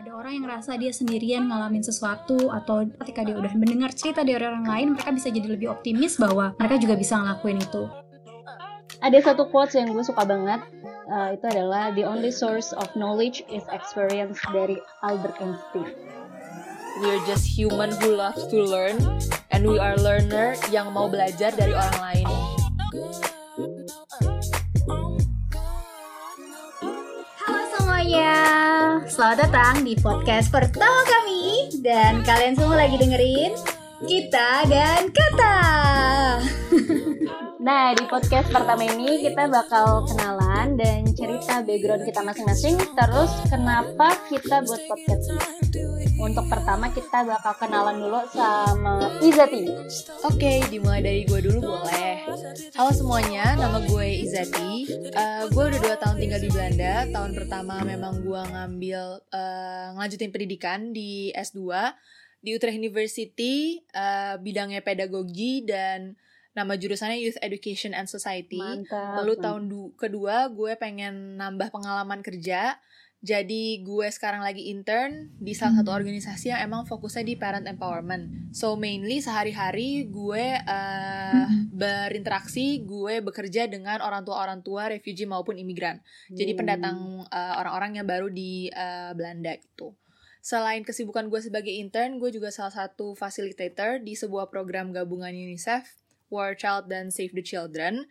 [0.00, 4.40] ada orang yang ngerasa dia sendirian ngalamin sesuatu atau ketika dia udah mendengar cerita dari
[4.40, 7.84] orang lain mereka bisa jadi lebih optimis bahwa mereka juga bisa ngelakuin itu.
[9.04, 10.64] Ada satu quotes yang gue suka banget
[11.12, 15.92] uh, itu adalah the only source of knowledge is experience dari Albert Einstein.
[17.04, 18.96] We're just human who loves to learn
[19.52, 22.39] and we are learner yang mau belajar dari orang lain
[29.10, 31.66] Selamat datang di podcast pertama kami.
[31.82, 33.58] Dan kalian semua lagi dengerin
[34.06, 35.58] Kita dan Kata.
[37.60, 42.78] Nah di podcast pertama ini kita bakal kenalan dan cerita background kita masing-masing.
[42.78, 45.89] Terus kenapa kita buat podcast ini
[46.30, 49.66] untuk pertama kita bakal kenalan dulu sama Izati.
[50.22, 52.22] Oke, dimulai dari gue dulu boleh.
[52.78, 54.86] Halo semuanya, nama gue Izati.
[55.10, 57.10] Uh, gue udah dua tahun tinggal di Belanda.
[57.10, 61.66] Tahun pertama memang gue ngambil uh, ngelanjutin pendidikan di S2
[62.46, 66.14] di Utrecht University, uh, bidangnya pedagogi dan
[66.54, 68.62] nama jurusannya Youth Education and Society.
[68.62, 69.18] Mantap.
[69.18, 69.62] Lalu tahun
[69.98, 72.78] kedua gue pengen nambah pengalaman kerja
[73.20, 76.00] jadi gue sekarang lagi intern di salah satu hmm.
[76.00, 78.48] organisasi yang emang fokusnya di parent empowerment.
[78.56, 85.60] So mainly sehari-hari gue uh, berinteraksi, gue bekerja dengan orang tua orang tua refugee maupun
[85.60, 86.00] imigran.
[86.32, 89.92] Jadi pendatang uh, orang-orang yang baru di uh, Belanda gitu.
[90.40, 95.84] Selain kesibukan gue sebagai intern, gue juga salah satu facilitator di sebuah program gabungan UNICEF,
[96.32, 98.08] War Child dan Save the Children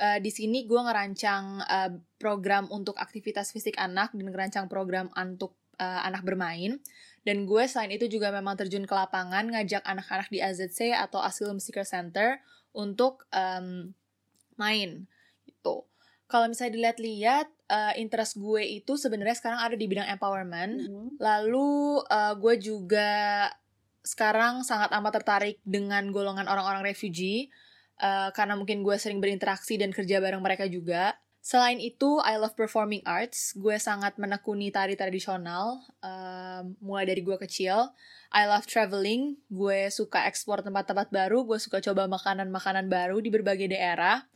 [0.00, 5.56] uh, di sini gue ngerancang uh, program untuk aktivitas fisik anak dan ngerancang program untuk
[5.80, 6.80] uh, anak bermain.
[7.26, 11.58] Dan gue selain itu juga memang terjun ke lapangan ngajak anak-anak di AZC atau Asylum
[11.58, 12.38] Seeker Center
[12.70, 13.90] untuk um,
[14.54, 15.10] main
[15.42, 15.82] gitu.
[16.26, 20.86] Kalau misalnya dilihat-lihat, uh, interest gue itu sebenarnya sekarang ada di bidang empowerment.
[20.86, 21.06] Mm -hmm.
[21.18, 23.50] Lalu uh, gue juga
[24.06, 27.50] sekarang sangat amat tertarik dengan golongan orang-orang refugee
[28.00, 31.16] uh, karena mungkin gue sering berinteraksi dan kerja bareng mereka juga.
[31.46, 33.54] Selain itu, I love performing arts.
[33.54, 37.94] Gue sangat menekuni tari tradisional, uh, mulai dari gue kecil.
[38.34, 39.38] I love traveling.
[39.46, 41.46] Gue suka ekspor tempat-tempat baru.
[41.46, 44.26] Gue suka coba makanan-makanan baru di berbagai daerah.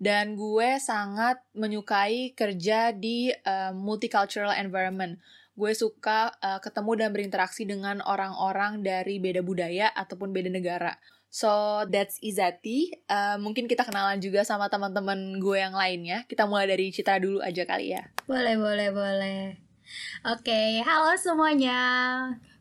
[0.00, 5.20] Dan gue sangat menyukai kerja di uh, multicultural environment.
[5.56, 11.00] Gue suka uh, ketemu dan berinteraksi dengan orang-orang dari beda budaya ataupun beda negara.
[11.32, 12.92] So that's Izati.
[13.08, 16.28] Uh, mungkin kita kenalan juga sama teman-teman gue yang lainnya.
[16.28, 18.08] Kita mulai dari Citra dulu aja kali ya.
[18.28, 19.42] Boleh, boleh, boleh.
[20.26, 21.80] Oke, okay, halo semuanya.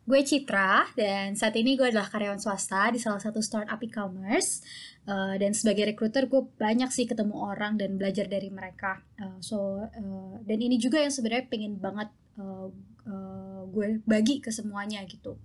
[0.06, 4.62] Gue Citra dan saat ini gue adalah karyawan swasta di salah satu startup e-commerce.
[5.06, 9.02] Uh, dan sebagai recruiter gue banyak sih ketemu orang dan belajar dari mereka.
[9.18, 12.10] Uh, so uh, dan ini juga yang sebenarnya pengen banget
[12.40, 15.40] uh, gue bagi ke semuanya gitu.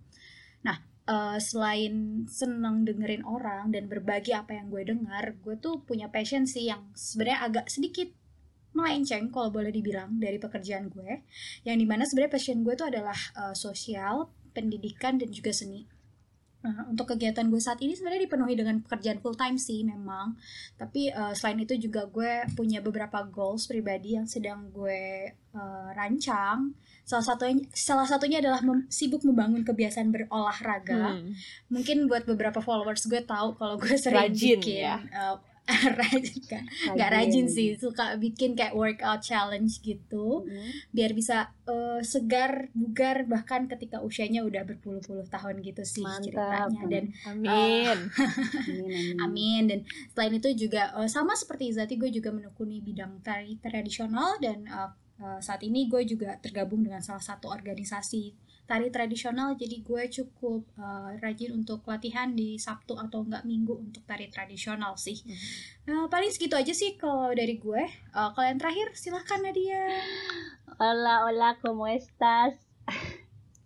[0.66, 6.10] Nah, uh, selain seneng dengerin orang dan berbagi apa yang gue dengar, gue tuh punya
[6.10, 8.08] passion sih yang sebenarnya agak sedikit
[8.70, 11.26] melenceng kalau boleh dibilang dari pekerjaan gue,
[11.66, 15.86] yang di mana sebenarnya passion gue tuh adalah uh, sosial, pendidikan dan juga seni.
[16.60, 20.36] Nah, untuk kegiatan gue saat ini sebenarnya dipenuhi dengan pekerjaan full time sih memang.
[20.76, 26.76] Tapi uh, selain itu juga gue punya beberapa goals pribadi yang sedang gue uh, rancang
[27.10, 31.34] salah satunya salah satunya adalah mem, sibuk membangun kebiasaan berolahraga hmm.
[31.66, 35.34] mungkin buat beberapa followers gue tahu kalau gue sering rajin bikin ya uh,
[36.00, 36.40] rajin
[36.94, 40.70] nggak rajin sih suka bikin kayak workout challenge gitu hmm.
[40.90, 46.24] biar bisa uh, segar bugar bahkan ketika usianya udah berpuluh-puluh tahun gitu sih Mantap.
[46.26, 47.48] ceritanya dan amin.
[47.48, 47.94] Uh,
[48.66, 49.80] amin amin dan
[50.12, 54.90] selain itu juga uh, sama seperti Zati gue juga menekuni bidang tari tradisional dan uh,
[55.20, 58.32] Eh, saat ini gue juga tergabung dengan salah satu organisasi
[58.70, 64.06] tari tradisional jadi gue cukup uh, rajin untuk latihan di Sabtu atau enggak Minggu untuk
[64.06, 65.90] tari tradisional sih mm-hmm.
[65.90, 67.82] uh, paling segitu aja sih kalau dari gue
[68.14, 69.90] uh, kalian terakhir silahkan Nadia
[70.78, 71.90] hola hola como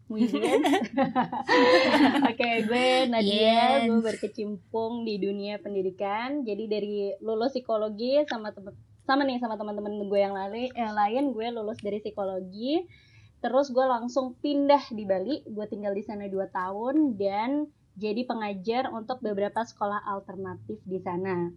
[0.04, 0.60] Muy bien.
[2.28, 6.44] Oke, okay, gue Nadia, gue berkecimpung di dunia pendidikan.
[6.44, 11.24] Jadi dari lulus psikologi sama temen sama nih sama teman-teman gue yang lain yang lain
[11.36, 12.88] gue lulus dari psikologi
[13.44, 18.88] terus gue langsung pindah di Bali gue tinggal di sana 2 tahun dan jadi pengajar
[18.88, 21.52] untuk beberapa sekolah alternatif di sana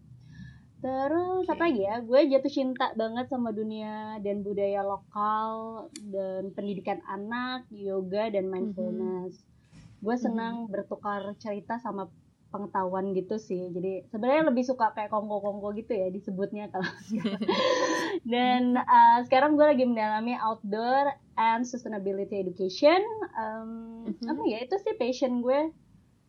[0.84, 7.00] terus apa lagi ya gue jatuh cinta banget sama dunia dan budaya lokal dan pendidikan
[7.08, 8.52] anak yoga dan mhm.
[8.52, 10.04] mindfulness mm -hmm.
[10.04, 10.74] gue senang mm -hmm.
[10.76, 12.12] bertukar cerita sama
[12.48, 13.68] pengetahuan gitu sih.
[13.72, 16.88] Jadi sebenarnya lebih suka kayak kongko-kongko gitu ya disebutnya kalau.
[18.32, 23.04] Dan uh, sekarang gue lagi mendalami outdoor and sustainability education.
[23.36, 24.24] Um, Mhm.
[24.32, 25.76] Apa ya itu sih passion gue.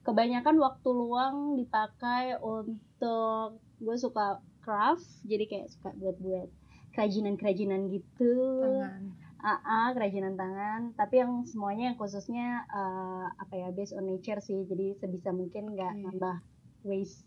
[0.03, 6.49] Kebanyakan waktu luang dipakai untuk gue suka craft, jadi kayak suka buat-buat
[6.97, 8.33] kerajinan-kerajinan gitu.
[8.65, 9.03] Tangan.
[9.39, 14.67] AA kerajinan tangan tapi yang semuanya yang khususnya eh, apa ya based on nature sih
[14.67, 16.03] jadi sebisa mungkin nggak Oke.
[16.11, 16.37] nambah
[16.83, 17.23] waste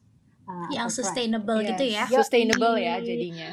[0.47, 2.87] uh, yang sustainable gitu ya Sustainable Yoi.
[2.87, 3.49] ya jadinya.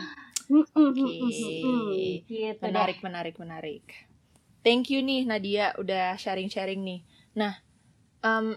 [0.49, 0.73] Oke.
[0.73, 2.25] mm.
[2.25, 2.73] gitu deh.
[2.73, 3.85] Menarik, menarik, menarik.
[4.65, 7.01] Thank you nih Nadia udah sharing-sharing nih.
[7.37, 7.61] Nah,
[8.25, 8.57] em,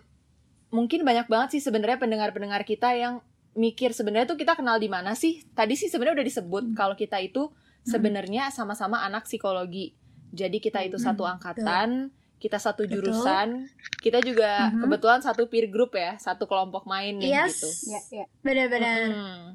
[0.72, 3.20] mungkin banyak banget sih sebenarnya pendengar-pendengar kita yang
[3.52, 5.44] mikir sebenarnya tuh kita kenal di mana sih?
[5.52, 6.76] Tadi sih sebenarnya udah disebut Hmm.
[6.76, 7.52] kalau kita itu
[7.84, 9.94] sebenarnya sama-sama anak psikologi.
[10.32, 12.08] Jadi kita itu Hmm, satu angkatan,
[12.38, 13.04] kita satu Betul.
[13.04, 13.68] jurusan,
[14.00, 14.82] kita juga Mhm.
[14.82, 17.58] kebetulan satu peer group ya, satu kelompok main nih Yes.
[17.58, 17.70] gitu.
[17.90, 19.46] ya ya benar-benar Hmm.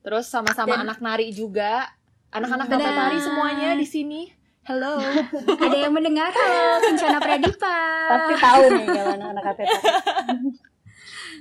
[0.00, 1.88] Terus sama-sama Dan- anak nari juga.
[2.30, 4.22] Anak-anak dapat nari semuanya di sini.
[4.62, 4.96] Hello.
[5.64, 7.76] ada yang mendengar halo Kencana Pradipa
[8.06, 9.70] pasti tahu nih kalau anak-anak KTP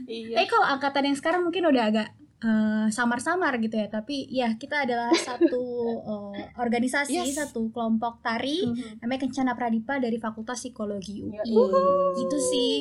[0.08, 0.36] iya.
[0.36, 2.08] tapi kalau angkatan yang sekarang mungkin udah agak
[2.40, 5.64] eh, samar-samar gitu ya tapi ya kita adalah satu
[6.34, 7.36] eh, organisasi Yes.
[7.38, 9.00] satu kelompok tari Mhm.
[9.00, 12.18] namanya Kencana Pradipa dari Fakultas Psikologi UI Yoi.
[12.18, 12.76] gitu sih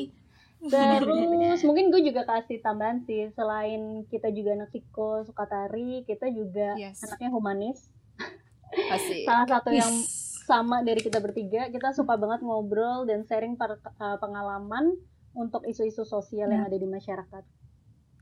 [0.60, 6.26] Terus mungkin gue juga kasih tambahan sih selain kita juga anak psiko suka tari, kita
[6.28, 6.98] juga Yes.
[7.00, 7.86] anaknya humanis.
[8.90, 9.22] Asik.
[9.22, 10.42] Salah satu yang Wis.
[10.42, 14.98] sama dari kita bertiga, kita suka banget ngobrol dan sharing per- uh, pengalaman
[15.30, 16.68] untuk isu-isu sosial yang Ya.
[16.68, 17.44] ada di masyarakat.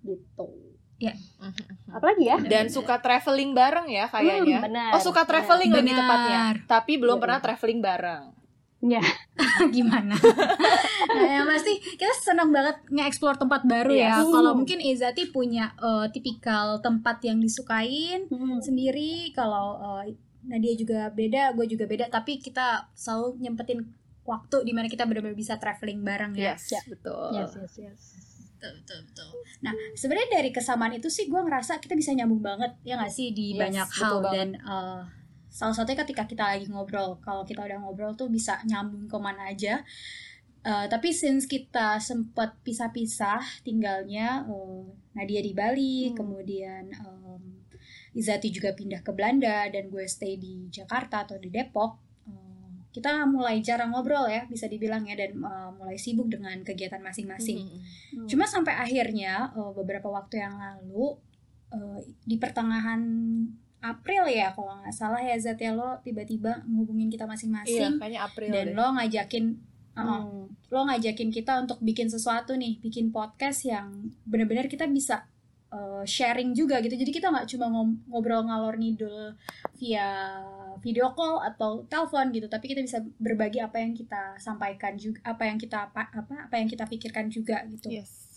[0.02, 0.75] Gitu.
[0.96, 1.92] Mhm.
[1.92, 2.36] Apalagi ya?
[2.38, 4.58] Dan suka traveling bareng ya kayaknya.
[4.58, 4.90] Hmm, benar.
[4.92, 6.00] Oh suka traveling lebih Benar.
[6.02, 6.40] tepatnya.
[6.66, 8.24] Tapi belum Iya, pernah traveling bareng.
[8.78, 9.00] Ya.
[9.72, 10.14] gimana
[11.08, 14.28] nah, yang pasti kita senang banget nge-explore tempat baru ya Yes.
[14.28, 18.60] kalau mungkin Izati punya eh, tipikal tempat yang disukain Hmm.
[18.60, 20.14] sendiri kalau eh,
[20.44, 23.80] Nadia juga beda gue juga beda tapi kita selalu nyempetin
[24.22, 26.80] waktu di mana kita benar-benar bisa traveling bareng ya Yes, Ya.
[26.86, 27.32] betul.
[27.32, 28.00] Yes, yes, yes.
[28.56, 29.28] Betul betul betul.
[29.60, 33.30] Nah sebenarnya dari kesamaan itu sih gue ngerasa kita bisa nyambung banget ya nggak sih
[33.30, 35.00] di Yes, banyak hal dan eh,
[35.46, 39.52] salah satunya ketika kita lagi ngobrol kalau kita udah ngobrol tuh bisa nyambung ke mana
[39.52, 39.84] aja.
[40.66, 44.82] Eh, tapi since kita sempat pisah-pisah tinggalnya eh,
[45.14, 46.16] Nadia di Bali Hmm.
[46.16, 47.42] kemudian em,
[48.16, 52.00] Izati juga pindah ke Belanda dan gue stay di Jakarta atau di Depok
[52.96, 57.60] kita mulai jarang ngobrol ya bisa dibilang ya dan eh, mulai sibuk dengan kegiatan masing-masing
[57.60, 57.76] Mhm.
[58.16, 58.26] Hmm.
[58.26, 61.20] Cuma sampai akhirnya eh, beberapa waktu yang lalu
[61.68, 63.02] eh, di pertengahan
[63.78, 68.20] April ya kalau nggak salah ya Zat ya lo tiba-tiba ngubungin kita Iya, masing-masing kayaknya
[68.20, 68.74] April dan deh.
[68.74, 69.44] lo ngajakin
[69.92, 70.44] uh, Hmm.
[70.66, 73.92] lo ngajakin kita untuk bikin sesuatu nih bikin podcast yang
[74.24, 75.28] benar-benar kita bisa
[75.68, 77.66] uh, sharing juga gitu jadi kita nggak cuma
[78.06, 79.34] ngobrol ngalor ngidul
[79.74, 80.08] via
[80.78, 85.42] video call atau telepon gitu tapi kita bisa berbagi apa yang kita sampaikan juga apa
[85.42, 88.28] yang kita apa apa apa yang kita pikirkan juga gitu Yes.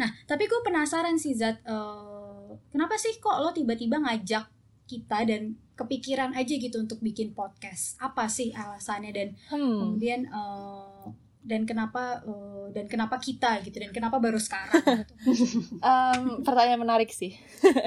[0.00, 4.48] Nah, tapi gue penasaran sih Zat, eh, kenapa sih kok lo tiba-tiba ngajak
[4.88, 8.00] kita dan kepikiran aja gitu untuk bikin podcast?
[8.00, 9.76] Apa sih alasannya dan Hmm.
[9.76, 10.77] kemudian eh,
[11.48, 15.08] dan kenapa eh, dan kenapa kita gitu dan kenapa baru sekarang?
[15.80, 17.32] Em, pertanyaan menarik sih.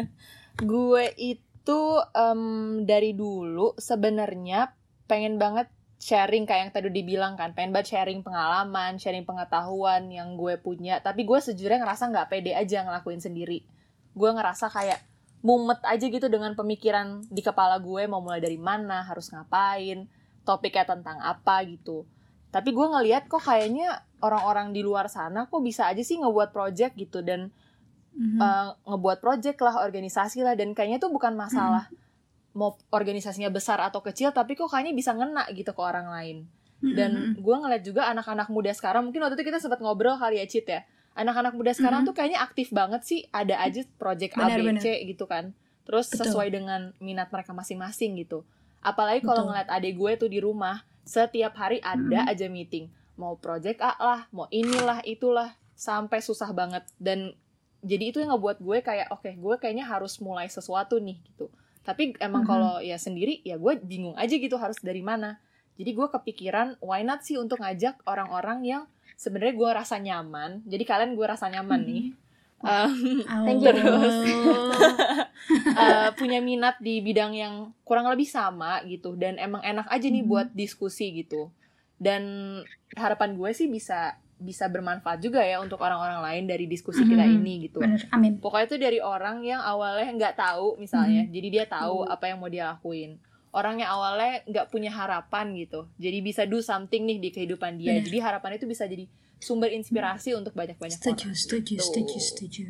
[0.58, 1.81] gue itu
[2.18, 2.42] em,
[2.90, 4.74] dari dulu sebenarnya
[5.06, 5.69] pengen banget
[6.02, 10.98] sharing kayak yang tadi dibilang kan, pengen banget sharing pengalaman, sharing pengetahuan yang gue punya.
[10.98, 13.62] Tapi gue sejujurnya ngerasa nggak pede aja ngelakuin sendiri.
[14.18, 14.98] Gue ngerasa kayak
[15.46, 20.10] mumet aja gitu dengan pemikiran di kepala gue mau mulai dari mana, harus ngapain,
[20.41, 22.10] topiknya tentang apa gitu.
[22.51, 26.93] Tapi gue ngeliat kok kayaknya orang-orang di luar sana kok bisa aja sih ngebuat project
[27.00, 27.50] gitu dan
[28.12, 28.38] Mhm.
[28.38, 31.88] uh, ngebuat project lah, organisasi lah, dan kayaknya tuh bukan masalah
[32.51, 36.38] mau organisasinya besar atau kecil, tapi kok kayaknya bisa ngena gitu ke orang lain.
[36.84, 37.39] Dan Mhm.
[37.39, 40.67] gue ngeliat juga anak-anak muda sekarang, mungkin waktu itu kita sempat ngobrol kali ya, Cit
[40.67, 40.84] ya.
[41.15, 42.08] Anak-anak muda sekarang Mhm.
[42.12, 45.55] tuh kayaknya aktif banget sih, ada aja project A, B, Benar, C gitu kan.
[45.88, 46.27] Terus Betul.
[46.27, 48.43] sesuai dengan minat mereka masing-masing gitu.
[48.84, 52.29] Apalagi kalau ngeliat adik gue tuh di rumah, setiap hari ada Mhm.
[52.29, 52.86] aja meeting.
[53.15, 56.86] Mau project A lah, mau inilah, itulah, sampai susah banget.
[56.96, 57.34] Dan
[57.81, 61.50] jadi itu yang ngebuat gue kayak oke gue kayaknya harus mulai sesuatu nih gitu
[61.81, 62.48] tapi emang Mhm.
[62.48, 65.41] kalau ya sendiri ya gue bingung aja gitu harus dari mana
[65.81, 68.84] jadi gue kepikiran why not sih untuk ngajak orang-orang yang
[69.17, 72.03] sebenarnya gue rasa nyaman jadi kalian gue rasa nyaman nih
[72.62, 73.74] Um, Thank you.
[73.74, 74.15] Terus.
[75.74, 80.22] uh, punya minat di bidang yang kurang lebih sama gitu dan emang enak aja nih
[80.22, 80.30] Mhm.
[80.30, 81.50] buat diskusi gitu
[81.98, 82.22] dan
[82.94, 87.36] harapan gue sih bisa bisa bermanfaat juga ya untuk orang-orang lain dari diskusi kita Mhm.
[87.36, 87.77] ini gitu.
[87.77, 88.41] Bener, amin.
[88.41, 91.30] Pokoknya itu dari orang yang awalnya nggak tahu misalnya, Mhm.
[91.30, 92.10] jadi dia tahu Mhm.
[92.10, 93.22] apa yang mau dia lakuin.
[93.51, 97.94] Orang yang awalnya nggak punya harapan gitu, jadi bisa do something nih di kehidupan dia.
[97.94, 98.06] Bener.
[98.08, 99.06] Jadi harapan itu bisa jadi
[99.41, 101.38] sumber inspirasi untuk banyak-banyak Setuju, orang.
[101.38, 101.83] setuju, gitu.
[101.83, 102.63] setuju, setuju.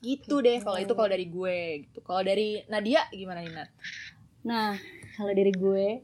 [0.00, 2.00] Gitu deh kalau itu kalau dari gue gitu.
[2.00, 3.68] Kalau dari Nadia gimana nih Nat?
[4.40, 4.72] Nah,
[5.20, 6.00] kalau dari gue,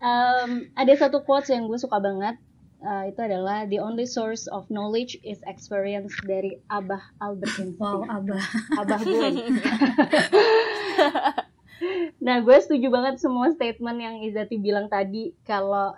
[0.00, 2.40] em, ada satu quotes yang gue suka banget.
[2.80, 7.76] Eh, itu adalah the only source of knowledge is experience dari Abah Albert Einstein.
[7.76, 8.40] Wow, abah.
[8.80, 9.28] Abah gue.
[12.24, 15.92] nah, gue setuju banget semua statement yang Izati bilang tadi kalau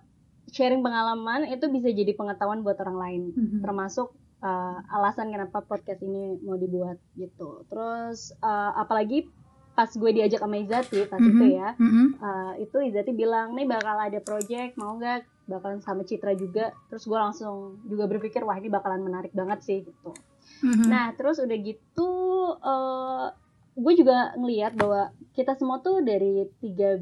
[0.52, 3.58] sharing pengalaman itu bisa jadi pengetahuan buat orang lain Mhm.
[3.60, 7.64] termasuk uh, alasan kenapa podcast ini mau dibuat gitu.
[7.66, 9.26] Terus uh, apalagi
[9.72, 11.50] pas gue diajak sama Izati pas itu Mhm.
[11.50, 12.06] ya, Mhm.
[12.20, 16.76] uh, itu Izati bilang nih bakal ada project mau nggak bakalan sama Citra juga.
[16.86, 20.12] Terus gue langsung juga berpikir wah ini bakalan menarik banget sih gitu.
[20.60, 20.86] Mhm.
[20.86, 22.10] Nah terus udah gitu
[22.58, 23.32] uh,
[23.72, 27.00] gue juga ngeliat bahwa kita semua tuh dari tiga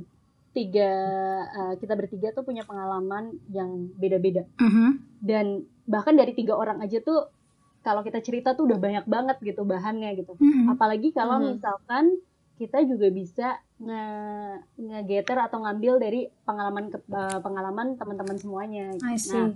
[0.51, 0.91] tiga
[1.49, 4.89] uh, kita bertiga tuh punya pengalaman yang beda-beda Mhm.
[5.21, 5.47] dan
[5.85, 7.31] bahkan dari tiga orang aja tuh
[7.81, 10.69] kalau kita cerita tuh udah banyak banget gitu bahannya gitu Mhm.
[10.69, 11.47] apalagi kalau Mhm.
[11.53, 12.05] misalkan
[12.57, 13.49] kita juga bisa
[13.81, 14.05] nge
[14.77, 19.33] ngegeter atau ngambil dari pengalaman ke- eh, pengalaman teman-teman semuanya I see.
[19.33, 19.55] nah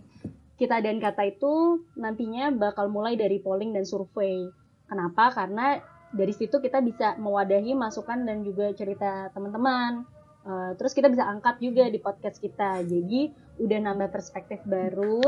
[0.54, 1.52] kita dan kata itu
[1.94, 4.48] nantinya bakal mulai dari polling dan survei
[4.86, 10.06] kenapa karena dari situ kita bisa mewadahi masukan dan juga cerita teman-teman
[10.44, 15.24] Eh, terus kita bisa angkat juga di podcast kita jadi udah nambah perspektif baru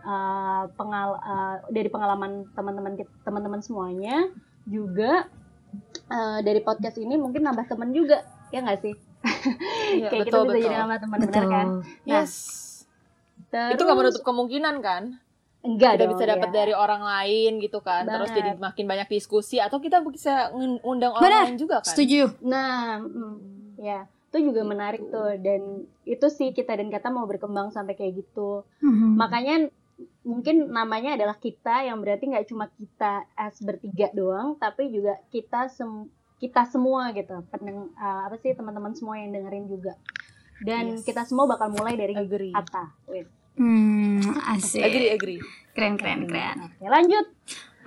[0.00, 4.32] eh, pengal eh, dari pengalaman teman-teman teman-teman semuanya
[4.64, 5.28] juga
[6.08, 8.94] eh, dari podcast ini mungkin nambah teman juga ya nggak sih
[9.92, 11.52] Iya, kayak kita bisa jadi nambah teman benar Betul.
[11.52, 12.32] kan Nah, Yes.
[13.46, 15.02] Terus, Itu nggak menutup kemungkinan kan?
[15.66, 16.54] enggak kita dong, bisa dapat ya.
[16.62, 18.38] dari orang lain gitu kan terus Banget.
[18.38, 22.38] jadi makin banyak diskusi atau kita bisa ngundang orang lain juga kan Setuju.
[22.40, 23.36] Nah, mm,
[23.82, 28.20] ya itu juga menarik tuh dan itu sih kita dan kata mau berkembang sampai kayak
[28.20, 28.68] gitu.
[28.84, 29.16] Mhm.
[29.16, 29.72] Makanya
[30.20, 35.72] mungkin namanya adalah kita yang berarti nggak cuma kita as bertiga doang, tapi juga kita
[35.72, 39.96] sem kita semua gitu, peneng uh, apa sih teman-teman semua yang dengerin juga.
[40.60, 41.08] Dan Yes.
[41.08, 42.92] kita semua bakal mulai dari agree kata.
[43.08, 43.28] Wait.
[43.56, 44.20] Hmm,
[44.52, 44.84] asik.
[44.84, 45.40] agree agree
[45.72, 46.56] Keren, keren, keren.
[46.60, 47.26] Oke, lanjut.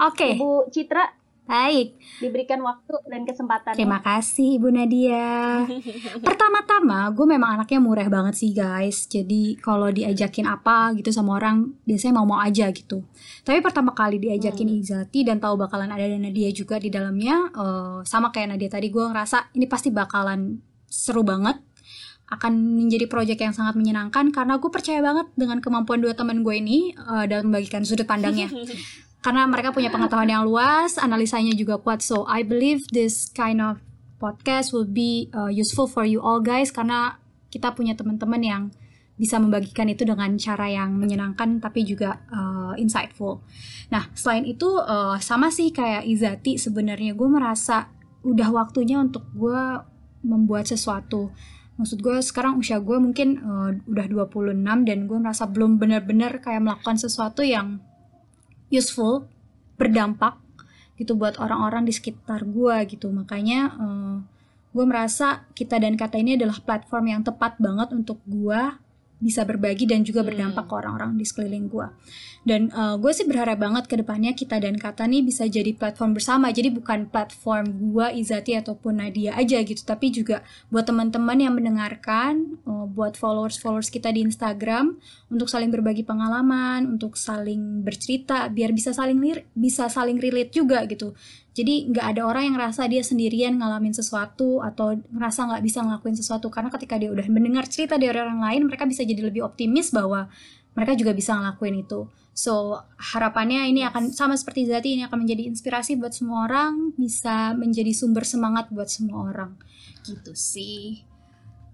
[0.01, 1.05] Oke, Ibu Citra
[1.49, 1.87] baik.
[2.19, 3.73] diberikan waktu dan kesempatan.
[3.73, 5.65] Terima kasih Ibu Nadia.
[6.27, 9.09] Pertama-tama, gue memang anaknya murah banget sih guys.
[9.09, 13.01] Jadi kalau diajakin apa gitu sama orang, biasanya mau-mau aja gitu.
[13.41, 18.29] Tapi pertama kali diajakin Izati dan tahu bakalan ada Nadia juga di dalamnya, eh, sama
[18.29, 21.57] kayak Nadia tadi, gue ngerasa ini pasti bakalan seru banget.
[22.29, 26.55] Akan menjadi proyek yang sangat menyenangkan karena gue percaya banget dengan kemampuan dua teman gue
[26.61, 28.53] ini eh, dalam membagikan sudut pandangnya
[29.19, 31.99] karena mereka punya pengetahuan yang luas, analisanya juga kuat.
[31.99, 33.83] So I believe this kind of
[34.19, 37.19] podcast will be uh, useful for you all guys karena
[37.51, 38.63] kita punya teman-teman yang
[39.19, 43.43] bisa membagikan itu dengan cara yang menyenangkan tapi juga uh, insightful.
[43.91, 47.91] Nah selain itu uh, sama sih kayak Izati sebenarnya gue merasa
[48.23, 49.83] udah waktunya untuk gue
[50.23, 51.35] membuat sesuatu.
[51.75, 54.55] Maksud gue sekarang usia gue mungkin uh, udah 26
[54.87, 57.83] dan gue merasa belum benar-benar kayak melakukan sesuatu yang
[58.69, 59.25] useful,
[59.75, 60.37] berdampak
[60.99, 63.09] gitu buat orang-orang di sekitar gue gitu.
[63.09, 64.15] Makanya eh,
[64.69, 68.61] gue merasa kita dan kata ini adalah platform yang tepat banget untuk gue
[69.19, 70.71] bisa berbagi dan juga berdampak Hmm.
[70.71, 71.87] ke orang-orang di sekeliling gue.
[72.39, 76.47] Dan gue sih berharap banget ke depannya kita dan kata nih bisa jadi platform bersama.
[76.55, 80.39] Jadi bukan platform gue, Izati ataupun Nadia aja gitu, tapi juga
[80.71, 84.95] buat teman-teman yang mendengarkan, eh, buat followers-followers kita di Instagram
[85.27, 89.19] untuk saling berbagi pengalaman, untuk saling bercerita, biar bisa saling
[89.51, 91.11] bisa saling relate juga gitu.
[91.59, 96.15] Jadi nggak ada orang yang ngerasa dia sendirian ngalamin sesuatu atau ngerasa nggak bisa ngelakuin
[96.15, 99.91] sesuatu karena ketika dia udah mendengar cerita dari orang lain, mereka bisa jadi lebih optimis
[99.91, 100.31] bahwa
[100.71, 102.07] mereka juga bisa ngelakuin itu.
[102.31, 107.51] So harapannya ini akan sama seperti Zati ini akan menjadi inspirasi buat semua orang, bisa
[107.51, 109.59] menjadi sumber semangat buat semua orang.
[110.07, 111.03] Gitu sih.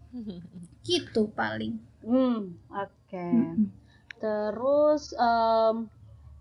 [0.89, 1.77] Gitu paling.
[2.01, 3.13] Hmm, oke.
[3.13, 3.69] Mm-mm.
[4.17, 5.85] Terus em,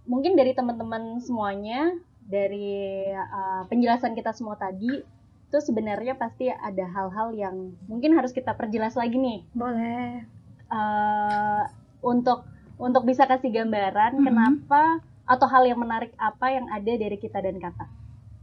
[0.09, 1.93] mungkin dari teman-teman semuanya
[2.25, 2.73] dari
[3.07, 5.05] uh, penjelasan kita semua tadi
[5.45, 10.27] itu sebenarnya pasti ada hal-hal yang mungkin harus kita perjelas lagi nih Boleh.
[10.67, 11.63] Eh,
[12.01, 12.43] untuk
[12.75, 14.25] untuk bisa kasih gambaran Mhm.
[14.25, 14.83] kenapa
[15.25, 17.87] atau hal yang menarik apa yang ada dari kita dan kata.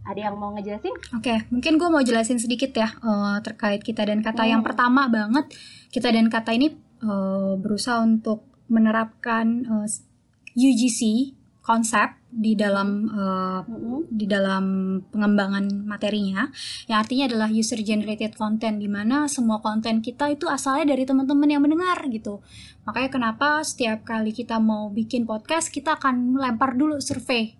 [0.01, 0.95] Ada yang mau ngejelasin?
[1.11, 4.45] Oke, mungkin gue mau jelasin sedikit ya eh, terkait kita dan kata.
[4.45, 4.69] Yang Hmm.
[4.69, 5.45] pertama banget,
[5.89, 6.71] kita dan kata ini
[7.01, 10.05] eh, berusaha untuk menerapkan s-
[10.53, 13.62] UGC konsep di dalam uh,
[14.10, 16.50] di dalam pengembangan materinya.
[16.89, 21.48] Yang artinya adalah user generated content di mana semua konten kita itu asalnya dari teman-teman
[21.48, 22.41] yang mendengar gitu.
[22.89, 27.53] Makanya kenapa setiap kali kita mau bikin podcast kita akan melempar dulu survei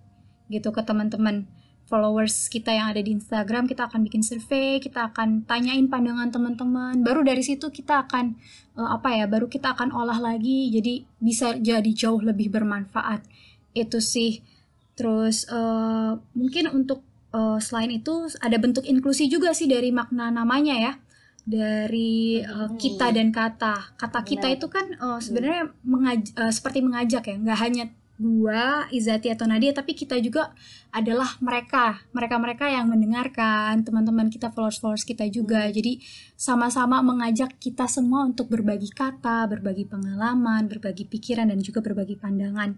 [0.50, 1.46] gitu ke teman-teman.
[1.92, 7.04] Followers kita yang ada di Instagram kita akan bikin survei kita akan tanyain pandangan teman-teman.
[7.04, 8.40] Baru dari situ kita akan
[8.80, 13.28] uh, apa ya baru kita akan olah lagi jadi bisa jadi jauh lebih bermanfaat
[13.74, 14.44] itu sih.
[14.96, 17.02] Terus uh, mungkin untuk
[17.32, 20.94] uh, selain itu ada bentuk inklusi juga sih dari makna namanya ya.
[21.42, 23.98] Dari uh, kita dan kata.
[23.98, 27.36] Kata kita itu kan uh, sebenarnya mengaj uh, seperti mengajak ya.
[27.40, 27.86] Nggak hanya
[28.22, 30.54] gua Izati atau Nadia tapi kita juga
[30.94, 32.06] adalah mereka.
[32.14, 35.66] Mereka-mereka yang mendengarkan teman-teman kita followers-followers kita juga.
[35.66, 35.74] Hmm.
[35.74, 35.98] jadi
[36.38, 42.78] sama-sama mengajak kita semua untuk berbagi kata berbagi pengalaman berbagi pikiran dan juga berbagi pandangan.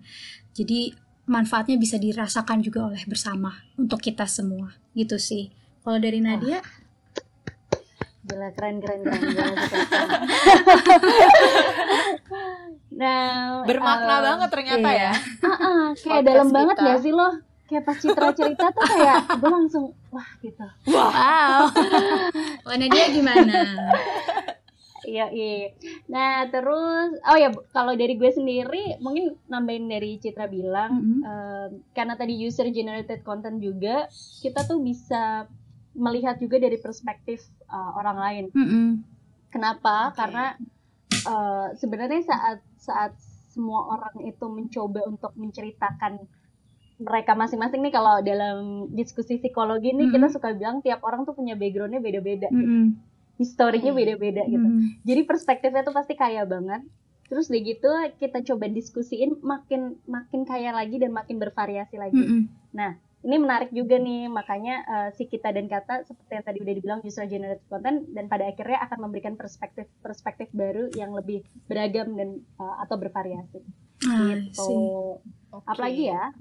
[0.56, 0.96] Jadi
[1.28, 4.72] manfaatnya bisa dirasakan juga oleh bersama untuk kita semua.
[4.96, 5.52] Gitu sih.
[5.84, 6.64] Kalau dari Nadia?
[6.64, 6.82] Oh.
[8.24, 9.52] Gila keren keren keren, keren.
[12.94, 15.10] Nah, bermakna uh, banget ternyata iya.
[15.10, 15.14] ya.
[15.42, 16.58] Uh -uh, kayak Podcast dalam kita.
[16.58, 17.30] banget ya sih lo?
[17.64, 20.68] Kayak pas Citra cerita tuh kayak gue langsung wah gitu.
[20.94, 21.60] Wow.
[22.68, 23.60] Warna dia gimana?
[25.04, 25.76] Iya, iya.
[26.08, 31.20] Nah, terus oh ya kalau dari gue sendiri mungkin nambahin dari Citra bilang mm -hmm.
[31.28, 34.08] um, karena tadi user generated content juga
[34.40, 35.48] kita tuh bisa
[35.94, 38.46] melihat juga dari perspektif uh, orang lain.
[38.56, 38.88] Mm -hmm.
[39.52, 40.10] Kenapa?
[40.10, 40.18] Okay.
[40.24, 40.46] Karena
[41.28, 43.16] uh, sebenarnya saat saat
[43.54, 46.28] semua orang itu mencoba untuk menceritakan
[47.00, 50.14] mereka masing-masing nih kalau dalam diskusi psikologi nih mm -hmm.
[50.14, 52.64] kita suka bilang tiap orang tuh punya backgroundnya beda-beda mm -hmm.
[52.64, 52.76] gitu
[53.34, 54.54] historinya beda-beda mm -hmm.
[54.54, 54.68] gitu
[55.08, 56.82] jadi perspektifnya tuh pasti kaya banget
[57.28, 57.90] terus deh gitu
[58.22, 62.42] kita coba diskusiin makin makin kaya lagi dan makin bervariasi lagi mm -hmm.
[62.74, 66.74] nah ini menarik juga nih makanya uh, si kita dan kata seperti yang tadi udah
[66.76, 72.12] dibilang user generated content dan pada akhirnya akan memberikan perspektif perspektif baru yang lebih beragam
[72.20, 73.64] dan uh, atau bervariasi.
[74.04, 74.76] Ah, gitu.
[75.56, 75.72] okay.
[75.72, 76.36] apalagi ya?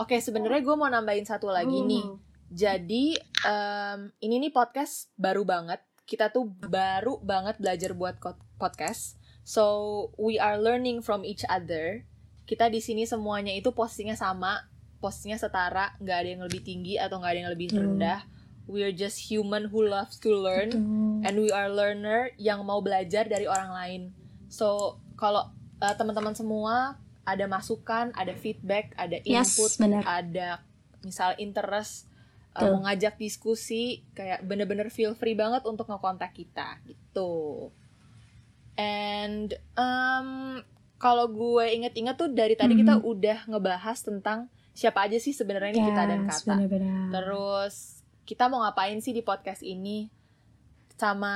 [0.00, 1.88] Oke okay, sebenarnya gue mau nambahin satu lagi hmm.
[1.92, 2.06] nih.
[2.52, 3.04] Jadi
[3.44, 5.84] um, ini nih podcast baru banget.
[6.08, 8.16] Kita tuh baru banget belajar buat
[8.56, 9.20] podcast.
[9.44, 12.08] So we are learning from each other.
[12.48, 14.71] Kita di sini semuanya itu postingnya sama
[15.02, 18.22] posnya setara nggak ada yang lebih tinggi atau nggak ada yang lebih rendah.
[18.70, 21.26] We are just human who loves to learn Betul.
[21.26, 24.02] and we are learner yang mau belajar dari orang lain.
[24.46, 25.50] So kalau
[25.82, 26.94] uh, teman-teman semua
[27.26, 30.62] ada masukan ada feedback ada input yes, ada
[31.02, 32.06] misal interest
[32.54, 37.70] uh, mau ngajak diskusi kayak bener-bener feel free banget untuk ngekontak kita gitu.
[38.78, 40.62] And um,
[40.96, 42.88] kalau gue inget-inget tuh dari tadi mm -hmm.
[42.88, 46.54] kita udah ngebahas tentang siapa aja sih sebenarnya yes, kita dan kata.
[46.56, 47.08] Bener -bener.
[47.12, 47.74] Terus
[48.24, 50.08] kita mau ngapain sih di podcast ini?
[50.96, 51.34] Sama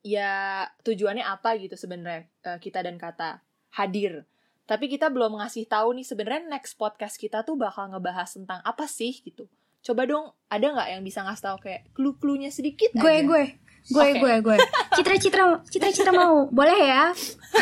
[0.00, 3.44] ya tujuannya apa gitu sebenarnya uh, kita dan kata
[3.76, 4.24] hadir.
[4.68, 8.84] Tapi kita belum ngasih tahu nih sebenarnya next podcast kita tuh bakal ngebahas tentang apa
[8.84, 9.48] sih gitu.
[9.80, 13.24] Coba dong, ada nggak yang bisa ngasih tahu kayak clue-cluenya sedikit gue, aja?
[13.24, 13.44] Gue,
[13.88, 14.20] gue, okay.
[14.20, 14.56] gue, gue.
[15.00, 17.08] Citra, Citra, Citra, Citra mau, boleh ya?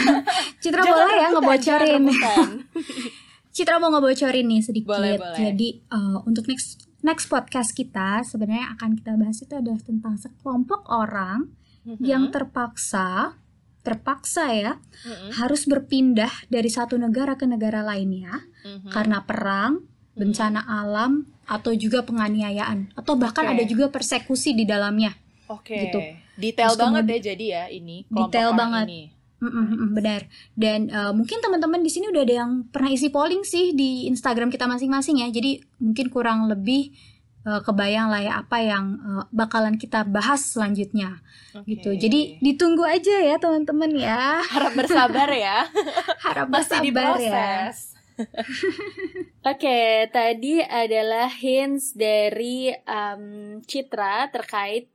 [0.63, 2.05] Citra Jangan boleh ya ngebocorin.
[3.57, 4.93] Citra mau ngebocorin nih sedikit.
[4.93, 5.33] Boleh, boleh.
[5.41, 10.85] Jadi uh, untuk next next podcast kita sebenarnya akan kita bahas itu adalah tentang sekelompok
[10.93, 11.49] orang
[11.89, 12.05] mm-hmm.
[12.05, 13.41] yang terpaksa
[13.81, 15.41] terpaksa ya mm-hmm.
[15.41, 18.93] harus berpindah dari satu negara ke negara lainnya mm-hmm.
[18.93, 20.21] karena perang, mm-hmm.
[20.21, 23.57] bencana alam atau juga penganiayaan atau bahkan okay.
[23.57, 25.17] ada juga persekusi di dalamnya.
[25.49, 25.73] Oke.
[25.73, 25.81] Okay.
[25.89, 26.01] Gitu.
[26.37, 28.05] Detail Terus banget ya jadi ya ini.
[28.05, 28.85] Detail banget.
[28.93, 29.16] Ini.
[29.47, 30.21] Mm -mm, benar.
[30.53, 34.51] Dan uh, mungkin teman-teman di sini udah ada yang pernah isi polling sih di Instagram
[34.51, 35.29] kita masing-masing ya.
[35.31, 36.93] Jadi mungkin kurang lebih
[37.47, 41.23] uh, kebayang lah ya apa yang uh, bakalan kita bahas selanjutnya.
[41.55, 41.79] Okay.
[41.79, 41.91] Gitu.
[41.97, 44.43] Jadi ditunggu aja ya teman-teman ya.
[44.43, 45.71] Harap bersabar ya.
[46.27, 47.71] Harap Masih bersabar ya.
[49.47, 54.89] Oke, okay, tadi adalah hints dari um, Citra terkait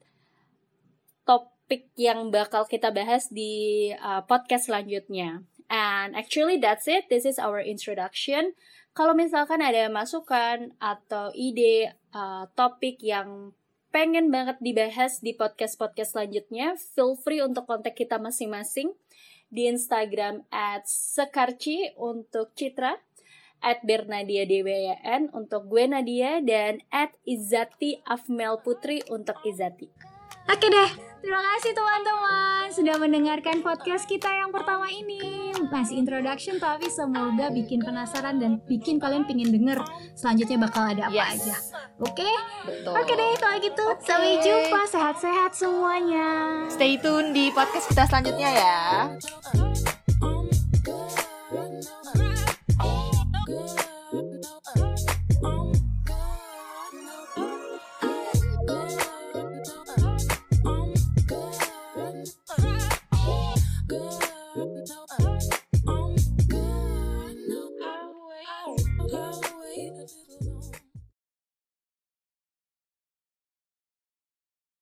[1.21, 5.39] top topik yang bakal kita bahas di uh, podcast selanjutnya.
[5.71, 7.07] And actually that's it.
[7.07, 8.59] This is our introduction.
[8.91, 13.55] Kalau misalkan ada masukan atau ide uh, topik yang
[13.87, 18.91] pengen banget dibahas di podcast-podcast selanjutnya, feel free untuk kontak kita masing-masing
[19.47, 22.99] di Instagram at sekarci untuk Citra,
[23.63, 24.43] at Bernadia
[25.31, 30.19] untuk gue Nadia, dan at Izati Afmel Putri untuk Izati.
[30.51, 30.89] Oke deh,
[31.23, 35.55] terima kasih teman-teman sudah mendengarkan podcast kita yang pertama ini.
[35.71, 39.79] Masih introduction tapi semoga bikin penasaran dan bikin kalian pingin denger
[40.11, 41.31] selanjutnya bakal ada apa Yes.
[41.39, 41.55] aja.
[42.03, 42.27] Oke?
[42.67, 42.93] Betul.
[42.93, 43.85] Oke deh kalau gitu.
[43.87, 44.03] Oke.
[44.03, 46.27] Sampai jumpa sehat-sehat semuanya.
[46.67, 48.79] Stay tune di podcast kita selanjutnya ya.